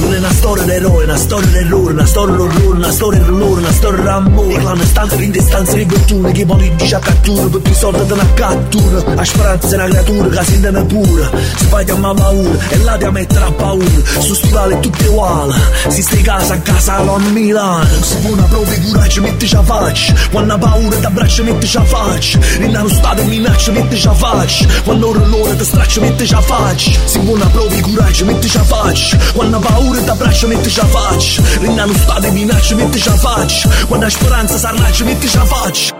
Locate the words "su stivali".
14.20-14.80